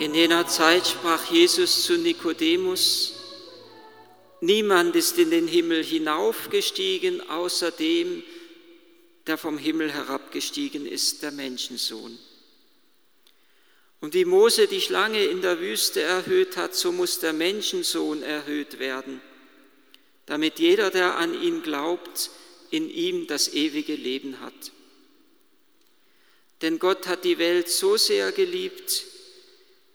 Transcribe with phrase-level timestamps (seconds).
[0.00, 3.12] In jener Zeit sprach Jesus zu Nikodemus,
[4.40, 8.24] Niemand ist in den Himmel hinaufgestiegen, außer dem,
[9.26, 12.18] der vom Himmel herabgestiegen ist, der Menschensohn.
[14.00, 18.80] Und wie Mose die Schlange in der Wüste erhöht hat, so muss der Menschensohn erhöht
[18.80, 19.20] werden,
[20.26, 22.30] damit jeder, der an ihn glaubt,
[22.70, 24.72] in ihm das ewige Leben hat.
[26.62, 29.13] Denn Gott hat die Welt so sehr geliebt,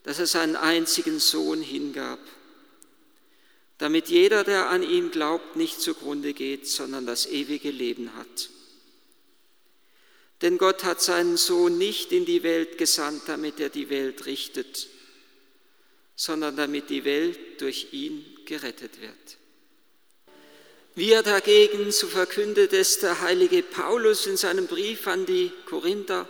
[0.03, 2.19] dass er seinen einzigen Sohn hingab,
[3.77, 8.49] damit jeder, der an ihn glaubt, nicht zugrunde geht, sondern das ewige Leben hat.
[10.41, 14.87] Denn Gott hat seinen Sohn nicht in die Welt gesandt, damit er die Welt richtet,
[16.15, 19.37] sondern damit die Welt durch ihn gerettet wird.
[20.95, 26.27] Wir dagegen, so verkündet es der heilige Paulus in seinem Brief an die Korinther,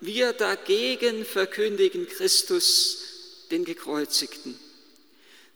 [0.00, 4.58] wir dagegen verkündigen Christus, den Gekreuzigten.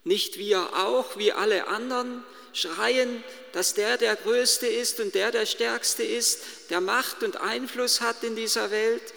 [0.05, 5.47] Nicht wir auch, wie alle anderen, schreien, dass der der Größte ist und der der
[5.47, 9.15] Stärkste ist, der Macht und Einfluss hat in dieser Welt,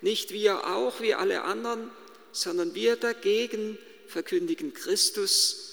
[0.00, 1.90] nicht wir auch wie alle anderen,
[2.32, 5.64] sondern wir dagegen verkündigen Christus,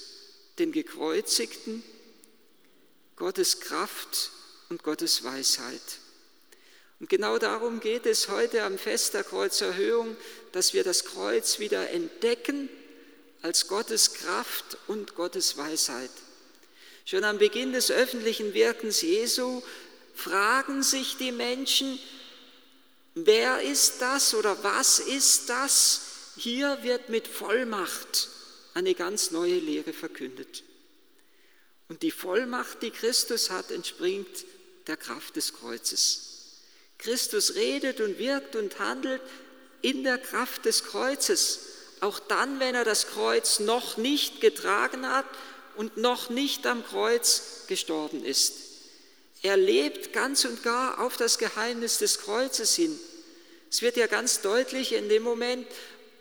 [0.58, 1.82] den Gekreuzigten,
[3.14, 4.30] Gottes Kraft
[4.68, 5.80] und Gottes Weisheit.
[6.98, 10.16] Und genau darum geht es heute am Fest der Kreuzerhöhung,
[10.52, 12.70] dass wir das Kreuz wieder entdecken
[13.42, 16.10] als Gottes Kraft und Gottes Weisheit.
[17.04, 19.62] Schon am Beginn des öffentlichen Wirkens Jesu
[20.14, 21.98] fragen sich die Menschen,
[23.14, 26.00] wer ist das oder was ist das?
[26.36, 28.28] Hier wird mit Vollmacht
[28.74, 30.64] eine ganz neue Lehre verkündet.
[31.88, 34.44] Und die Vollmacht, die Christus hat, entspringt
[34.86, 36.35] der Kraft des Kreuzes.
[36.98, 39.20] Christus redet und wirkt und handelt
[39.82, 41.60] in der Kraft des Kreuzes,
[42.00, 45.26] auch dann, wenn er das Kreuz noch nicht getragen hat
[45.76, 48.54] und noch nicht am Kreuz gestorben ist.
[49.42, 52.98] Er lebt ganz und gar auf das Geheimnis des Kreuzes hin.
[53.70, 55.66] Es wird ja ganz deutlich in dem Moment,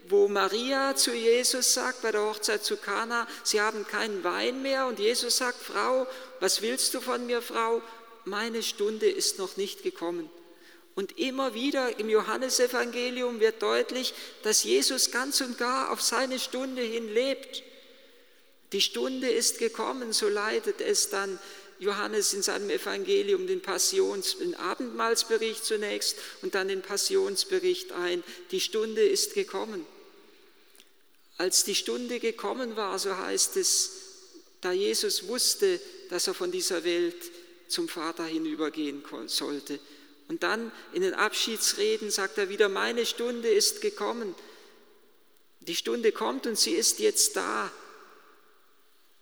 [0.07, 4.85] wo Maria zu Jesus sagt bei der Hochzeit zu Kana, sie haben keinen Wein mehr
[4.87, 6.05] und Jesus sagt, Frau,
[6.39, 7.81] was willst du von mir, Frau?
[8.25, 10.29] Meine Stunde ist noch nicht gekommen.
[10.95, 14.13] Und immer wieder im Johannesevangelium wird deutlich,
[14.43, 17.63] dass Jesus ganz und gar auf seine Stunde hin lebt.
[18.71, 21.37] Die Stunde ist gekommen, so leitet es dann
[21.79, 28.23] Johannes in seinem Evangelium den Passions, den Abendmahlsbericht zunächst und dann den Passionsbericht ein.
[28.51, 29.85] Die Stunde ist gekommen.
[31.37, 33.91] Als die Stunde gekommen war, so heißt es,
[34.61, 37.17] da Jesus wusste, dass er von dieser Welt
[37.67, 39.79] zum Vater hinübergehen sollte.
[40.27, 44.33] Und dann in den Abschiedsreden sagt er wieder, meine Stunde ist gekommen.
[45.59, 47.71] Die Stunde kommt und sie ist jetzt da.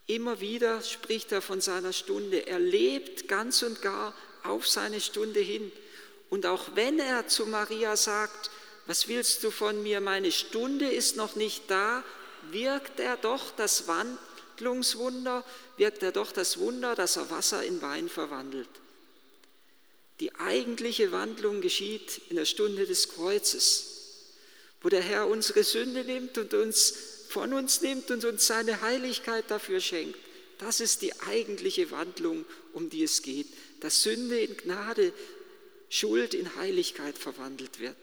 [0.06, 2.46] Immer wieder spricht er von seiner Stunde.
[2.46, 5.72] Er lebt ganz und gar auf seine Stunde hin.
[6.30, 8.50] Und auch wenn er zu Maria sagt,
[8.86, 12.04] was willst du von mir, meine Stunde ist noch nicht da,
[12.50, 15.44] wirkt er doch das Wandlungswunder,
[15.78, 18.68] wirkt er doch das Wunder, dass er Wasser in Wein verwandelt.
[20.20, 23.86] Die eigentliche Wandlung geschieht in der Stunde des Kreuzes,
[24.80, 26.94] wo der Herr unsere Sünde nimmt und uns
[27.28, 30.18] von uns nimmt und uns seine Heiligkeit dafür schenkt.
[30.58, 33.48] Das ist die eigentliche Wandlung, um die es geht,
[33.80, 35.12] dass Sünde in Gnade,
[35.88, 37.96] Schuld in Heiligkeit verwandelt wird.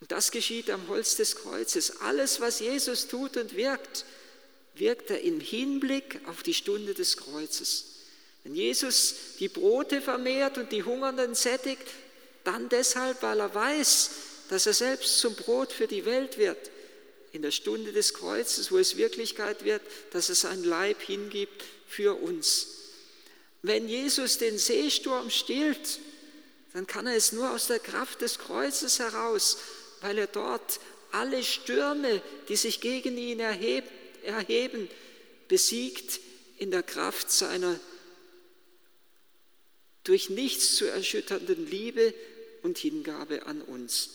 [0.00, 2.00] Und das geschieht am Holz des Kreuzes.
[2.02, 4.04] Alles, was Jesus tut und wirkt,
[4.74, 7.97] wirkt er im Hinblick auf die Stunde des Kreuzes.
[8.48, 11.82] Wenn Jesus die Brote vermehrt und die Hungernden sättigt,
[12.44, 14.10] dann deshalb, weil er weiß,
[14.48, 16.70] dass er selbst zum Brot für die Welt wird
[17.32, 22.14] in der Stunde des Kreuzes, wo es Wirklichkeit wird, dass es sein Leib hingibt für
[22.22, 22.68] uns.
[23.60, 25.98] Wenn Jesus den Seesturm stillt,
[26.72, 29.58] dann kann er es nur aus der Kraft des Kreuzes heraus,
[30.00, 30.80] weil er dort
[31.12, 34.88] alle Stürme, die sich gegen ihn erheben,
[35.48, 36.20] besiegt
[36.56, 37.78] in der Kraft seiner
[40.04, 42.14] durch nichts zu erschütternden Liebe
[42.62, 44.10] und Hingabe an uns.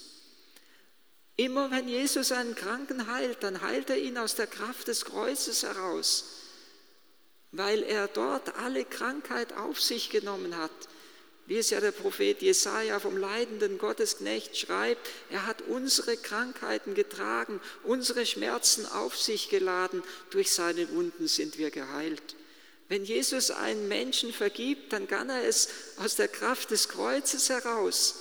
[1.36, 5.64] Immer wenn Jesus einen Kranken heilt, dann heilt er ihn aus der Kraft des Kreuzes
[5.64, 6.26] heraus,
[7.52, 10.72] weil er dort alle Krankheit auf sich genommen hat.
[11.46, 17.60] Wie es ja der Prophet Jesaja vom leidenden Gottesknecht schreibt, er hat unsere Krankheiten getragen,
[17.84, 22.36] unsere Schmerzen auf sich geladen, durch seine Wunden sind wir geheilt.
[22.94, 25.68] Wenn Jesus einen Menschen vergibt, dann kann er es
[25.98, 28.14] aus der Kraft des Kreuzes heraus.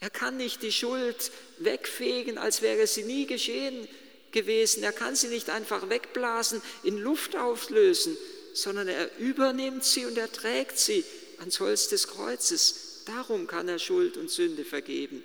[0.00, 3.88] Er kann nicht die Schuld wegfegen, als wäre sie nie geschehen.
[4.32, 4.82] gewesen.
[4.82, 8.18] Er kann sie nicht einfach wegblasen, in Luft auflösen,
[8.52, 11.02] sondern er übernimmt sie und er trägt sie
[11.38, 13.04] ans Holz des Kreuzes.
[13.06, 15.24] Darum kann er Schuld und Sünde vergeben.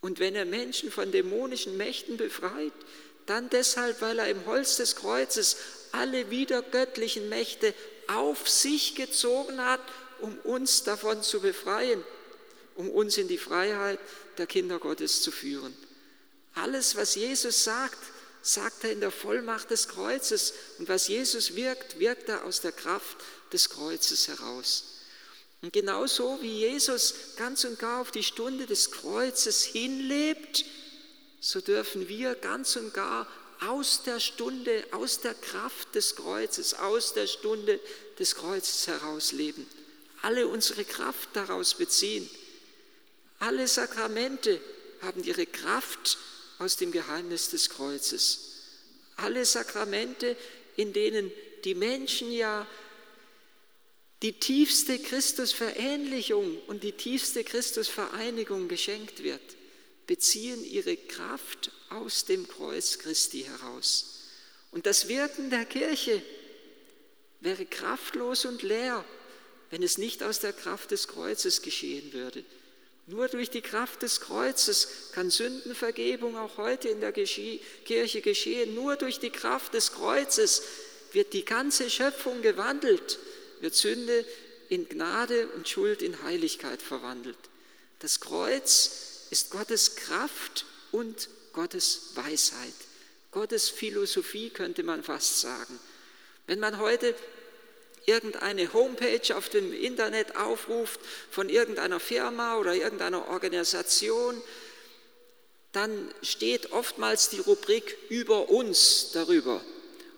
[0.00, 2.72] Und wenn er Menschen von dämonischen Mächten befreit,
[3.26, 5.56] dann deshalb, weil er im Holz des Kreuzes
[5.94, 7.74] alle wiedergöttlichen Mächte
[8.08, 9.80] auf sich gezogen hat,
[10.20, 12.02] um uns davon zu befreien,
[12.76, 13.98] um uns in die Freiheit
[14.38, 15.74] der Kinder Gottes zu führen.
[16.54, 17.98] Alles, was Jesus sagt,
[18.42, 20.52] sagt er in der Vollmacht des Kreuzes.
[20.78, 23.16] Und was Jesus wirkt, wirkt er aus der Kraft
[23.52, 24.84] des Kreuzes heraus.
[25.62, 30.64] Und genauso wie Jesus ganz und gar auf die Stunde des Kreuzes hinlebt,
[31.40, 33.26] so dürfen wir ganz und gar
[33.68, 37.80] aus der Stunde, aus der Kraft des Kreuzes, aus der Stunde
[38.18, 39.66] des Kreuzes heraus leben.
[40.22, 42.28] Alle unsere Kraft daraus beziehen.
[43.38, 44.60] Alle Sakramente
[45.02, 46.18] haben ihre Kraft
[46.58, 48.52] aus dem Geheimnis des Kreuzes.
[49.16, 50.36] Alle Sakramente,
[50.76, 51.30] in denen
[51.64, 52.66] die Menschen ja
[54.22, 59.42] die tiefste Christusverähnlichung und die tiefste Christusvereinigung geschenkt wird,
[60.06, 64.20] beziehen ihre Kraft aus dem Kreuz Christi heraus.
[64.70, 66.22] Und das Wirken der Kirche
[67.40, 69.04] wäre kraftlos und leer,
[69.70, 72.44] wenn es nicht aus der Kraft des Kreuzes geschehen würde.
[73.06, 78.74] Nur durch die Kraft des Kreuzes kann Sündenvergebung auch heute in der Kirche geschehen.
[78.74, 80.62] Nur durch die Kraft des Kreuzes
[81.12, 83.18] wird die ganze Schöpfung gewandelt,
[83.60, 84.24] wird Sünde
[84.70, 87.36] in Gnade und Schuld in Heiligkeit verwandelt.
[87.98, 92.72] Das Kreuz ist Gottes Kraft und Gottes Weisheit,
[93.32, 95.80] Gottes Philosophie könnte man fast sagen.
[96.46, 97.16] Wenn man heute
[98.06, 101.00] irgendeine Homepage auf dem Internet aufruft
[101.32, 104.40] von irgendeiner Firma oder irgendeiner Organisation,
[105.72, 109.60] dann steht oftmals die Rubrik über uns darüber.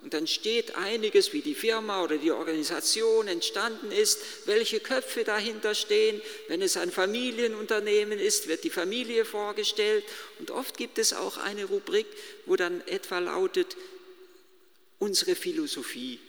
[0.06, 5.74] Und dann steht einiges, wie die Firma oder die Organisation entstanden ist, welche Köpfe dahinter
[5.74, 6.22] stehen.
[6.46, 10.04] Wenn es ein Familienunternehmen ist, wird die Familie vorgestellt.
[10.38, 12.06] Und oft gibt es auch eine Rubrik,
[12.44, 13.76] wo dann etwa lautet,
[15.00, 16.20] unsere Philosophie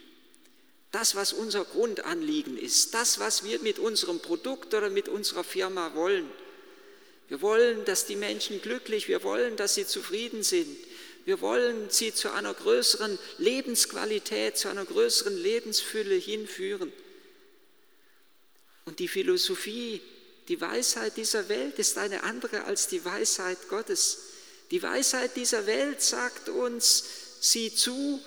[0.92, 5.94] das, was unser Grundanliegen ist, das, was wir mit unserem Produkt oder mit unserer Firma
[5.94, 6.28] wollen.
[7.28, 10.76] Wir wollen, dass die Menschen glücklich, wir wollen, dass sie zufrieden sind.
[11.28, 16.94] Wir wollen sie zu einer größeren Lebensqualität, zu einer größeren Lebensfülle hinführen.
[18.86, 20.02] Und die Philosophie,
[20.48, 24.20] die Weisheit dieser Welt ist eine andere als die Weisheit Gottes.
[24.72, 27.04] Die Weisheit dieser Welt sagt uns,
[27.42, 28.22] sieh zu,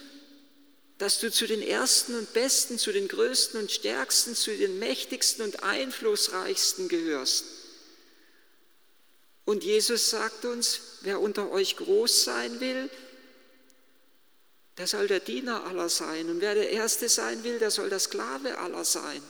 [0.98, 5.42] dass du zu den Ersten und Besten, zu den Größten und Stärksten, zu den Mächtigsten
[5.42, 7.46] und Einflussreichsten gehörst.
[9.44, 12.90] Und Jesus sagt uns, wer unter euch groß sein will,
[14.78, 16.30] der soll der Diener aller sein.
[16.30, 19.22] Und wer der Erste sein will, der soll der Sklave aller sein.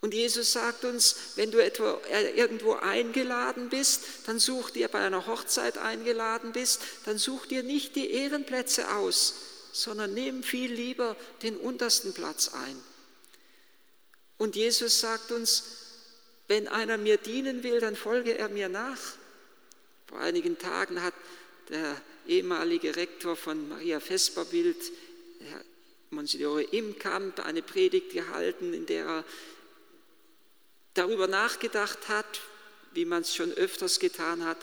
[0.00, 4.98] Und Jesus sagt uns, wenn du etwa äh, irgendwo eingeladen bist, dann such dir bei
[4.98, 9.34] einer Hochzeit eingeladen bist, dann such dir nicht die Ehrenplätze aus,
[9.72, 12.76] sondern nehmen viel lieber den untersten Platz ein.
[14.38, 15.62] Und Jesus sagt uns,
[16.48, 18.98] wenn einer mir dienen will, dann folge er mir nach.
[20.06, 21.14] Vor einigen Tagen hat
[21.68, 21.96] der
[22.26, 24.76] ehemalige Rektor von Maria Vesperbild,
[25.40, 25.64] Herr
[26.10, 29.24] Monsignore Imkamp, eine Predigt gehalten, in der er
[30.94, 32.40] darüber nachgedacht hat,
[32.92, 34.58] wie man es schon öfters getan hat,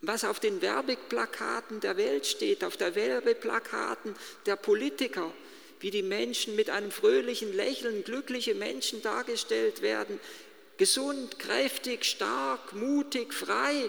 [0.00, 4.16] was auf den Werbeplakaten der Welt steht, auf der Werbeplakaten
[4.46, 5.32] der Politiker,
[5.80, 10.18] wie die Menschen mit einem fröhlichen Lächeln, glückliche Menschen dargestellt werden,
[10.82, 13.88] gesund, kräftig, stark, mutig, frei.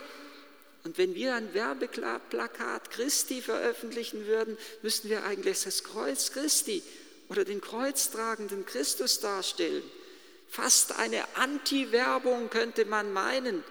[0.83, 6.83] Und wenn wir ein Werbeplakat Christi veröffentlichen würden, müssten wir eigentlich das Kreuz Christi
[7.29, 9.81] oder den kreuztragenden Christus darstellen.
[10.47, 13.63] Fast eine Anti-Werbung könnte man meinen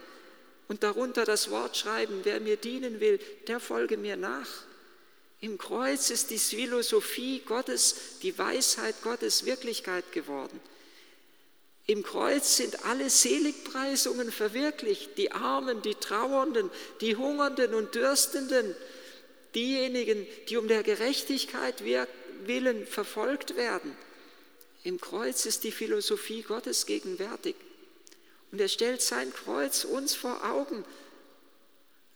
[0.67, 4.49] und darunter das Wort schreiben, wer mir dienen will, der folge mir nach.
[5.38, 10.59] Im Kreuz ist die Philosophie Gottes, die Weisheit Gottes Wirklichkeit geworden.
[11.87, 16.71] Im Kreuz sind alle Seligpreisungen verwirklicht, die Armen, die Trauernden,
[17.01, 18.75] die Hungernden und Dürstenden,
[19.55, 23.97] diejenigen, die um der Gerechtigkeit willen verfolgt werden.
[24.85, 27.57] Im Kreuz ist die Philosophie Gottes gegenwärtig.
[28.51, 30.85] Und er stellt sein Kreuz uns vor Augen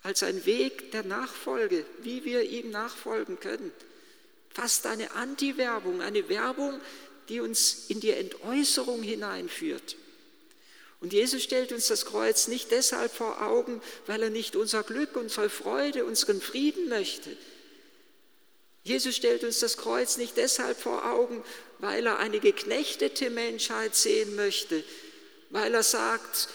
[0.02, 3.72] als ein Weg der Nachfolge, wie wir ihm nachfolgen können.
[4.50, 6.80] Fast eine Anti-Werbung, eine Werbung,
[7.28, 9.96] die uns in die Entäußerung hineinführt.
[11.00, 15.16] Und Jesus stellt uns das Kreuz nicht deshalb vor Augen, weil er nicht unser Glück,
[15.16, 17.36] unsere Freude, unseren Frieden möchte.
[18.82, 21.42] Jesus stellt uns das Kreuz nicht deshalb vor Augen,
[21.80, 24.82] weil er eine geknechtete Menschheit sehen möchte,
[25.50, 26.48] weil er sagt,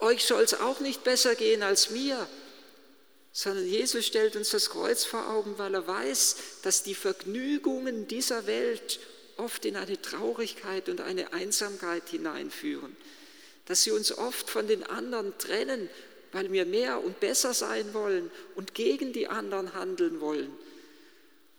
[0.00, 2.26] euch soll es auch nicht besser gehen als mir,
[3.32, 8.46] sondern Jesus stellt uns das Kreuz vor Augen, weil er weiß, dass die Vergnügungen dieser
[8.46, 8.98] Welt
[9.38, 12.96] oft in eine Traurigkeit und eine Einsamkeit hineinführen,
[13.66, 15.88] dass sie uns oft von den anderen trennen,
[16.32, 20.50] weil wir mehr und besser sein wollen und gegen die anderen handeln wollen.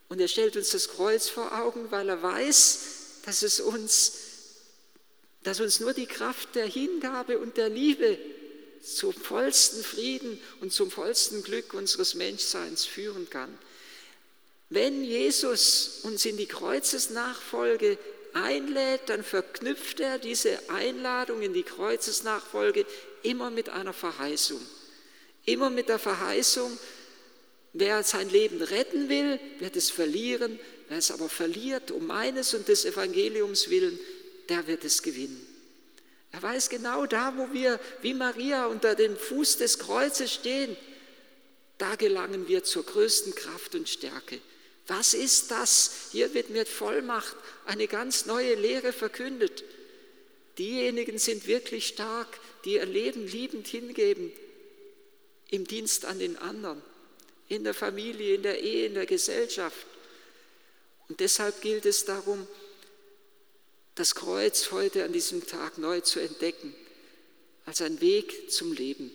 [0.09, 2.79] Und er stellt uns das Kreuz vor Augen, weil er weiß,
[3.25, 4.13] dass es uns,
[5.43, 8.17] dass uns nur die Kraft der Hingabe und der Liebe
[8.83, 13.57] zum vollsten Frieden und zum vollsten Glück unseres Menschseins führen kann.
[14.69, 17.97] Wenn Jesus uns in die Kreuzesnachfolge
[18.33, 22.85] einlädt, dann verknüpft er diese Einladung in die Kreuzesnachfolge
[23.23, 24.59] immer mit einer Verheißung.
[25.45, 26.77] Immer mit der Verheißung,
[27.73, 32.67] wer sein Leben retten will, wird es verlieren, wer es aber verliert, um meines und
[32.67, 33.99] des Evangeliums willen,
[34.49, 35.45] der wird es gewinnen.
[36.31, 40.75] Er weiß genau da, wo wir wie Maria unter dem Fuß des Kreuzes stehen,
[41.77, 44.39] da gelangen wir zur größten Kraft und Stärke.
[44.87, 46.09] Was ist das?
[46.11, 49.63] Hier wird mit Vollmacht eine ganz neue Lehre verkündet.
[50.57, 54.31] Diejenigen sind wirklich stark, die ihr Leben liebend hingeben
[55.49, 56.81] im Dienst an den anderen,
[57.47, 59.85] in der Familie, in der Ehe, in der Gesellschaft.
[61.07, 62.47] Und deshalb gilt es darum,
[63.95, 66.75] das Kreuz heute an diesem Tag neu zu entdecken,
[67.65, 69.11] als ein Weg zum Leben.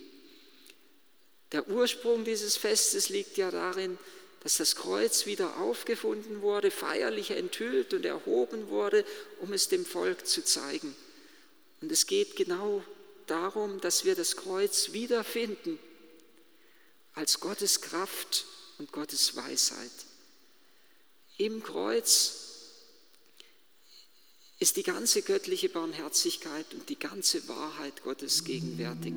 [1.52, 3.98] Der Ursprung dieses Festes liegt ja darin,
[4.40, 9.04] dass das Kreuz wieder aufgefunden wurde, feierlich enthüllt und erhoben wurde,
[9.40, 10.94] um es dem Volk zu zeigen.
[11.80, 12.82] Und es geht genau
[13.26, 15.78] darum, dass wir das Kreuz wiederfinden
[17.14, 18.46] als Gottes Kraft
[18.78, 19.90] und Gottes Weisheit.
[21.36, 22.49] Im Kreuz
[24.60, 29.14] ist die ganze göttliche Barmherzigkeit und die ganze Wahrheit Gottes gegenwärtig.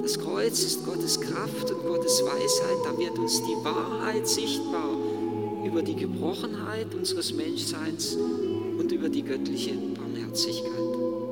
[0.00, 4.96] Das Kreuz ist Gottes Kraft und Gottes Weisheit, da wird uns die Wahrheit sichtbar
[5.62, 11.25] über die Gebrochenheit unseres Menschseins und über die göttliche Barmherzigkeit.